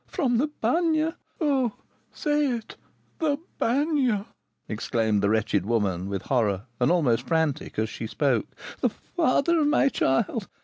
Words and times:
"From 0.07 0.39
the 0.39 0.47
Bagne? 0.61 1.11
Oh, 1.39 1.73
say 2.11 2.57
it! 2.57 2.75
the 3.19 3.37
Bagne!" 3.59 4.23
exclaimed 4.67 5.21
the 5.21 5.29
wretched 5.29 5.63
woman 5.63 6.09
with 6.09 6.23
horror, 6.23 6.63
and 6.79 6.89
almost 6.91 7.27
frantic 7.27 7.77
as 7.77 7.87
she 7.89 8.07
spoke. 8.07 8.47
"The 8.79 8.89
father 8.89 9.59
of 9.59 9.67
my 9.67 9.89
child! 9.89 10.47